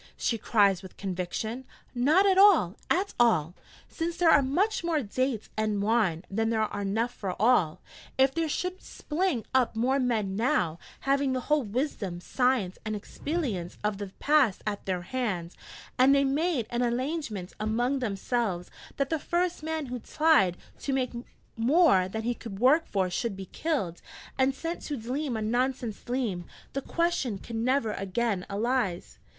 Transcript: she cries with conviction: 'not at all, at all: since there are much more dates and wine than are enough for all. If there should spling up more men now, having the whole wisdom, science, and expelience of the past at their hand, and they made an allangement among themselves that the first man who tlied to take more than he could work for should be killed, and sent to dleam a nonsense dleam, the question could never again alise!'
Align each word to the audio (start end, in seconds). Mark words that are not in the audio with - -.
she 0.17 0.35
cries 0.35 0.81
with 0.81 0.97
conviction: 0.97 1.63
'not 1.93 2.25
at 2.25 2.35
all, 2.35 2.75
at 2.89 3.13
all: 3.19 3.53
since 3.87 4.17
there 4.17 4.31
are 4.31 4.41
much 4.41 4.83
more 4.83 5.03
dates 5.03 5.47
and 5.55 5.83
wine 5.83 6.25
than 6.27 6.51
are 6.53 6.81
enough 6.81 7.13
for 7.13 7.39
all. 7.39 7.79
If 8.17 8.33
there 8.33 8.49
should 8.49 8.79
spling 8.81 9.45
up 9.53 9.75
more 9.75 9.99
men 9.99 10.35
now, 10.35 10.79
having 11.01 11.33
the 11.33 11.41
whole 11.41 11.61
wisdom, 11.61 12.19
science, 12.19 12.79
and 12.83 12.95
expelience 12.95 13.77
of 13.83 13.99
the 13.99 14.07
past 14.17 14.63
at 14.65 14.87
their 14.87 15.03
hand, 15.03 15.55
and 15.99 16.15
they 16.15 16.23
made 16.23 16.65
an 16.71 16.81
allangement 16.81 17.53
among 17.59 17.99
themselves 17.99 18.71
that 18.97 19.11
the 19.11 19.19
first 19.19 19.61
man 19.61 19.85
who 19.85 19.99
tlied 19.99 20.55
to 20.79 20.93
take 20.95 21.11
more 21.55 22.07
than 22.07 22.23
he 22.23 22.33
could 22.33 22.57
work 22.57 22.87
for 22.87 23.11
should 23.11 23.35
be 23.37 23.45
killed, 23.45 24.01
and 24.35 24.55
sent 24.55 24.81
to 24.81 24.97
dleam 24.97 25.37
a 25.37 25.43
nonsense 25.43 26.01
dleam, 26.03 26.45
the 26.73 26.81
question 26.81 27.37
could 27.37 27.55
never 27.55 27.91
again 27.93 28.47
alise!' 28.49 29.19